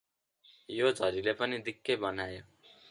[0.69, 2.43] यो झरीले पनि दिक्कै बनायो।